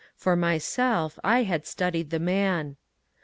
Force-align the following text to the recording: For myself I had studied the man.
For 0.15 0.35
myself 0.35 1.19
I 1.23 1.43
had 1.43 1.67
studied 1.67 2.09
the 2.09 2.17
man. 2.17 2.75